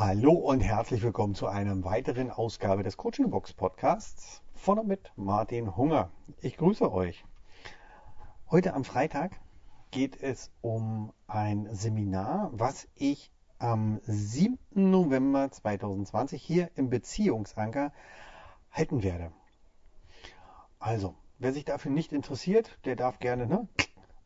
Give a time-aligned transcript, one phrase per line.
[0.00, 5.10] Hallo und herzlich willkommen zu einer weiteren Ausgabe des Coaching Box Podcasts von und mit
[5.16, 6.12] Martin Hunger.
[6.40, 7.24] Ich grüße euch.
[8.48, 9.32] Heute am Freitag
[9.90, 14.56] geht es um ein Seminar, was ich am 7.
[14.70, 17.92] November 2020 hier im Beziehungsanker
[18.70, 19.32] halten werde.
[20.78, 23.66] Also, wer sich dafür nicht interessiert, der darf gerne ne,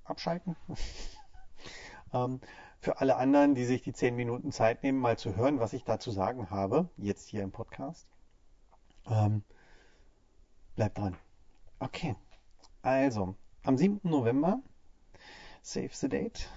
[0.05, 0.55] abschalten.
[2.13, 2.43] ähm,
[2.83, 5.85] für alle anderen, die sich die zehn Minuten Zeit nehmen, mal zu hören, was ich
[5.85, 8.09] da zu sagen habe, jetzt hier im Podcast.
[9.07, 9.45] Ähm,
[10.75, 11.17] bleibt dran.
[11.79, 12.17] Okay.
[12.83, 14.01] Also, am 7.
[14.03, 14.61] November,
[15.63, 16.51] save the date,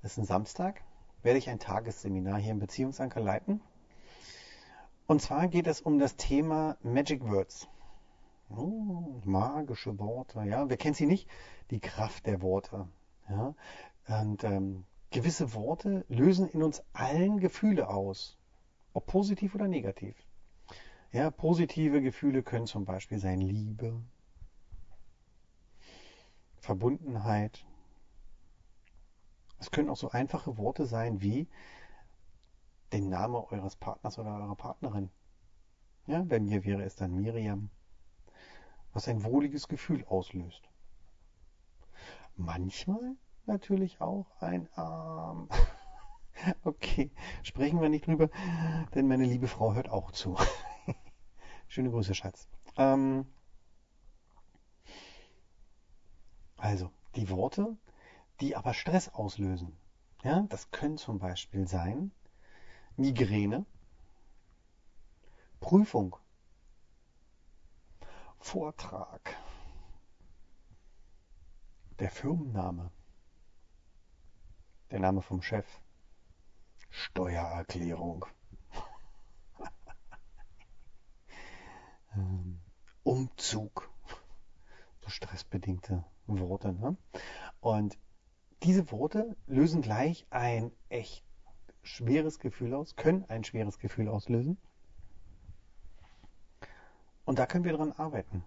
[0.00, 0.80] das ist ein Samstag,
[1.22, 3.60] werde ich ein Tagesseminar hier im Beziehungsanker leiten.
[5.06, 7.68] Und zwar geht es um das Thema Magic Words.
[8.48, 10.66] Oh, magische Worte, ja.
[10.70, 11.28] Wer kennt sie nicht?
[11.70, 12.88] Die Kraft der Worte.
[13.28, 13.54] Ja.
[14.10, 18.36] Und ähm, gewisse Worte lösen in uns allen Gefühle aus,
[18.92, 20.16] ob positiv oder negativ.
[21.12, 24.02] Ja, positive Gefühle können zum Beispiel sein Liebe,
[26.58, 27.64] Verbundenheit.
[29.60, 31.46] Es können auch so einfache Worte sein wie
[32.92, 35.10] den Namen eures Partners oder eurer Partnerin.
[36.08, 37.70] Ja, bei mir wäre es dann Miriam,
[38.92, 40.68] was ein wohliges Gefühl auslöst.
[42.34, 43.14] Manchmal
[43.50, 45.48] natürlich auch ein Arm.
[46.62, 47.10] Okay,
[47.42, 48.30] sprechen wir nicht drüber,
[48.94, 50.38] denn meine liebe Frau hört auch zu.
[51.68, 52.48] Schöne Grüße, Schatz.
[52.78, 53.26] Ähm,
[56.56, 57.76] also, die Worte,
[58.40, 59.76] die aber Stress auslösen.
[60.22, 62.10] Ja, das können zum Beispiel sein
[62.96, 63.66] Migräne,
[65.60, 66.16] Prüfung,
[68.38, 69.36] Vortrag,
[71.98, 72.90] der Firmenname,
[74.90, 75.66] der Name vom Chef.
[76.90, 78.26] Steuererklärung.
[82.16, 82.58] Ähm,
[83.04, 83.88] Umzug.
[85.00, 86.72] So stressbedingte Worte.
[86.72, 86.96] Ne?
[87.60, 87.96] Und
[88.64, 91.24] diese Worte lösen gleich ein echt
[91.82, 94.58] schweres Gefühl aus, können ein schweres Gefühl auslösen.
[97.24, 98.42] Und da können wir dran arbeiten.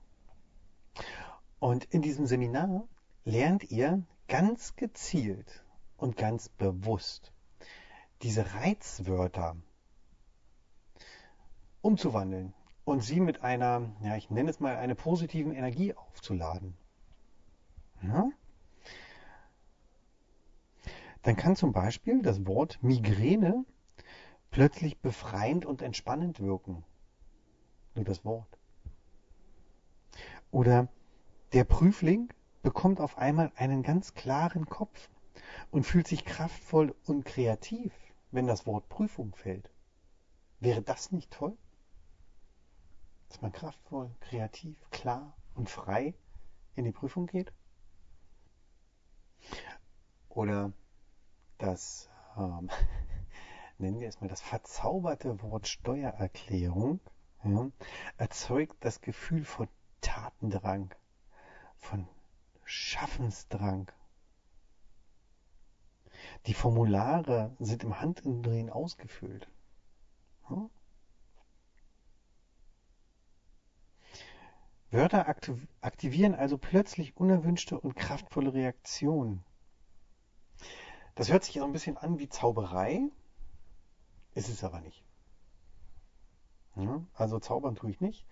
[1.60, 2.86] Und in diesem Seminar
[3.24, 5.63] lernt ihr ganz gezielt
[6.04, 7.32] und ganz bewusst
[8.24, 9.56] diese Reizwörter
[11.82, 12.54] umzuwandeln
[12.84, 16.76] und sie mit einer, ja, ich nenne es mal, einer positiven Energie aufzuladen.
[18.02, 18.30] Ja?
[21.22, 23.64] Dann kann zum Beispiel das Wort Migräne
[24.52, 26.84] plötzlich befreiend und entspannend wirken.
[27.96, 28.60] Nur das Wort.
[30.52, 30.90] Oder
[31.54, 32.28] der Prüfling
[32.62, 35.10] bekommt auf einmal einen ganz klaren Kopf
[35.74, 37.92] und fühlt sich kraftvoll und kreativ,
[38.30, 39.72] wenn das Wort Prüfung fällt.
[40.60, 41.58] Wäre das nicht toll?
[43.28, 46.14] Dass man kraftvoll, kreativ, klar und frei
[46.76, 47.52] in die Prüfung geht?
[50.30, 50.72] Oder
[51.58, 52.08] das,
[52.38, 52.70] ähm,
[53.80, 57.00] nennen wir es mal das verzauberte Wort Steuererklärung,
[57.44, 57.72] ja,
[58.18, 59.68] erzeugt das Gefühl von
[60.02, 60.94] Tatendrang,
[61.80, 62.08] von
[62.64, 63.92] Schaffensdrang,
[66.46, 69.48] die Formulare sind im Handumdrehen ausgefüllt.
[70.48, 70.70] Hm?
[74.92, 79.44] Wörter aktivieren also plötzlich unerwünschte und kraftvolle Reaktionen.
[81.16, 83.10] Das hört sich so ein bisschen an wie Zauberei,
[84.36, 85.04] ist es aber nicht.
[86.76, 88.26] Ja, also zaubern tue ich nicht.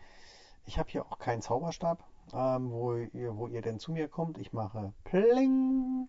[0.65, 4.37] Ich habe hier auch keinen Zauberstab, ähm, wo, ihr, wo ihr denn zu mir kommt.
[4.37, 6.07] Ich mache Pling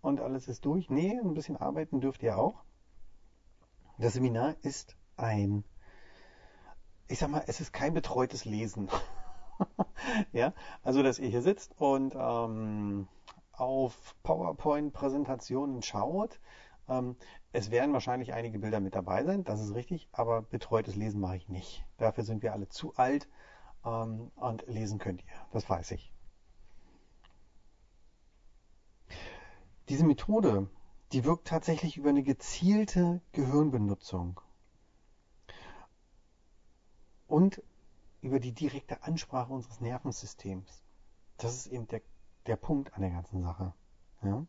[0.00, 0.90] und alles ist durch.
[0.90, 2.62] Nee, ein bisschen arbeiten dürft ihr auch.
[3.98, 5.64] Das Seminar ist ein,
[7.08, 8.88] ich sag mal, es ist kein betreutes Lesen.
[10.32, 13.08] ja, also dass ihr hier sitzt und ähm,
[13.52, 16.40] auf PowerPoint-Präsentationen schaut.
[16.88, 17.16] Ähm,
[17.52, 21.36] es werden wahrscheinlich einige Bilder mit dabei sein, das ist richtig, aber betreutes Lesen mache
[21.36, 21.84] ich nicht.
[21.98, 23.28] Dafür sind wir alle zu alt
[23.84, 26.12] ähm, und lesen könnt ihr, das weiß ich.
[29.90, 30.70] Diese Methode,
[31.10, 34.40] die wirkt tatsächlich über eine gezielte Gehirnbenutzung
[37.26, 37.60] und
[38.20, 40.84] über die direkte Ansprache unseres Nervensystems.
[41.38, 42.02] Das ist eben der,
[42.46, 43.74] der Punkt an der ganzen Sache.
[44.22, 44.46] Ja?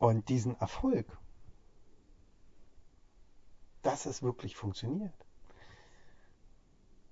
[0.00, 1.16] Und diesen Erfolg,
[3.80, 5.14] dass es wirklich funktioniert.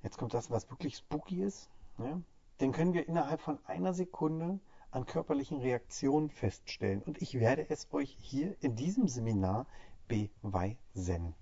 [0.03, 1.71] Jetzt kommt das, was wirklich spooky ist.
[1.97, 2.21] Ja?
[2.63, 4.61] Den können wir innerhalb von einer Sekunde
[4.93, 7.03] an körperlichen Reaktionen feststellen.
[7.03, 9.67] Und ich werde es euch hier in diesem Seminar
[10.07, 11.35] beweisen.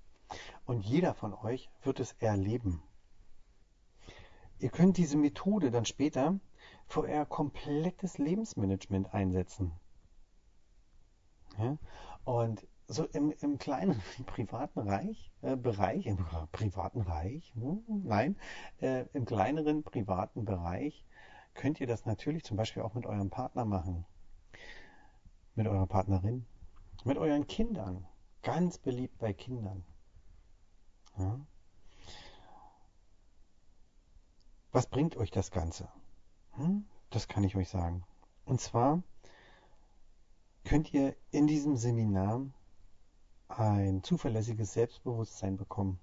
[0.64, 2.82] Und jeder von euch wird es erleben.
[4.60, 6.40] Ihr könnt diese Methode dann später
[6.86, 9.72] für euer komplettes Lebensmanagement einsetzen.
[11.58, 11.76] Ja?
[12.24, 16.18] Und so im, im kleinen privaten Reich, äh, Bereich, im
[16.50, 18.36] privaten Reich, hm, nein,
[18.80, 21.04] äh, im kleineren privaten Bereich
[21.54, 24.04] könnt ihr das natürlich zum Beispiel auch mit eurem Partner machen,
[25.54, 26.46] mit eurer Partnerin,
[27.04, 28.06] mit euren Kindern,
[28.42, 29.84] ganz beliebt bei Kindern.
[31.16, 31.40] Ja?
[34.72, 35.88] Was bringt euch das Ganze?
[36.52, 36.84] Hm?
[37.10, 38.04] Das kann ich euch sagen.
[38.44, 39.02] Und zwar
[40.64, 42.46] könnt ihr in diesem Seminar
[43.58, 45.98] ein zuverlässiges Selbstbewusstsein bekommen.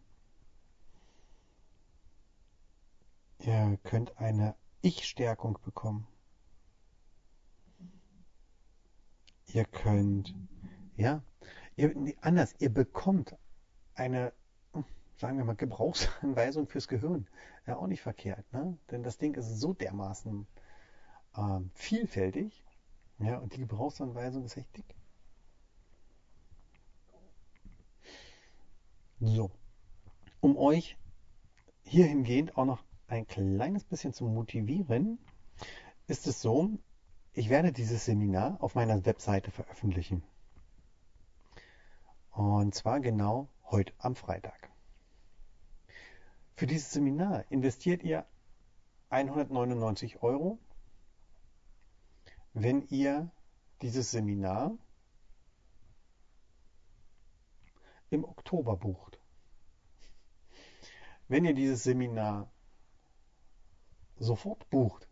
[3.40, 6.08] Ihr könnt eine Ich-Stärkung bekommen.
[9.54, 10.36] Ihr könnt,
[10.96, 11.24] ja,
[11.78, 13.38] ihr, anders, ihr bekommt
[13.96, 14.34] eine,
[15.16, 17.28] sagen wir mal, Gebrauchsanweisung fürs Gehirn.
[17.66, 18.78] Ja, auch nicht verkehrt, ne?
[18.92, 20.48] Denn das Ding ist so dermaßen
[21.38, 22.66] ähm, vielfältig.
[23.20, 24.96] Ja, und die Gebrauchsanweisung ist echt dick.
[29.20, 29.50] So,
[30.42, 30.96] um euch
[31.82, 35.18] hierhingehend auch noch ein kleines bisschen zu motivieren,
[36.06, 36.70] ist es so,
[37.34, 40.22] ich werde dieses Seminar auf meiner Webseite veröffentlichen.
[42.32, 44.70] Und zwar genau heute am Freitag.
[46.56, 48.24] Für dieses Seminar investiert ihr
[49.10, 50.60] 199 Euro,
[52.54, 53.32] wenn ihr
[53.82, 54.78] dieses Seminar
[58.10, 59.20] im Oktober bucht.
[61.28, 62.50] Wenn ihr dieses Seminar
[64.18, 65.08] sofort bucht,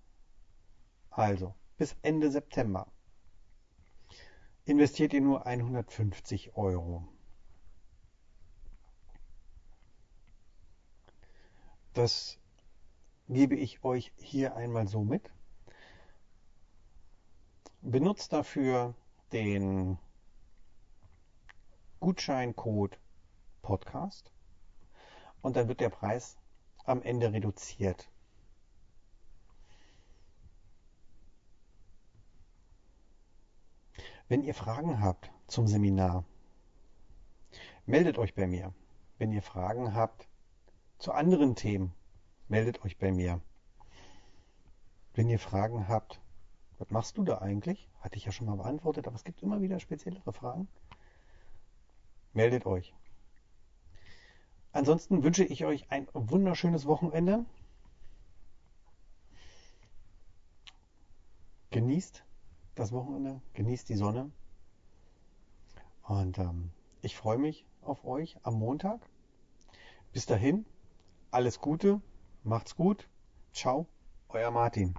[1.10, 2.88] also bis Ende September,
[4.66, 7.08] investiert ihr nur 150 Euro.
[11.94, 12.38] Das
[13.28, 15.32] gebe ich euch hier einmal so mit.
[17.82, 18.96] Benutzt dafür
[19.32, 19.98] den
[22.00, 23.00] Gutscheincode
[23.62, 24.32] Podcast
[25.42, 26.38] und dann wird der Preis
[26.86, 28.10] am Ende reduziert.
[34.28, 36.26] Wenn ihr Fragen habt zum Seminar,
[37.86, 38.74] meldet euch bei mir.
[39.18, 40.28] Wenn ihr Fragen habt
[40.98, 41.94] zu anderen Themen,
[42.48, 43.42] meldet euch bei mir.
[45.14, 46.20] Wenn ihr Fragen habt,
[46.78, 47.90] was machst du da eigentlich?
[48.00, 50.68] Hatte ich ja schon mal beantwortet, aber es gibt immer wieder speziellere Fragen
[52.36, 52.94] meldet euch.
[54.72, 57.46] Ansonsten wünsche ich euch ein wunderschönes Wochenende.
[61.72, 62.24] Genießt
[62.76, 64.32] das Wochenende, genießt die Sonne.
[66.04, 66.72] Und ähm,
[67.02, 69.00] ich freue mich auf euch am Montag.
[70.12, 70.66] Bis dahin,
[71.32, 72.02] alles Gute,
[72.44, 73.10] macht's gut.
[73.54, 73.88] Ciao,
[74.30, 74.96] euer Martin.